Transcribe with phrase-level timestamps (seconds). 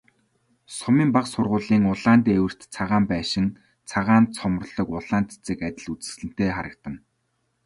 [0.77, 3.47] Сумын бага сургуулийн улаан дээвэрт цагаан байшин,
[3.89, 6.99] цагаан цоморлог улаан цэцэг адил үзэсгэлэнтэй харагдана.